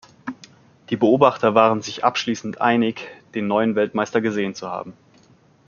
Die 0.89 0.95
Beobachter 0.97 1.53
waren 1.53 1.83
sich 1.83 2.03
abschließend 2.03 2.59
einig, 2.59 3.07
den 3.35 3.45
neuen 3.45 3.75
Weltmeister 3.75 4.19
gesehen 4.19 4.55
zu 4.55 4.67
haben. 4.67 4.93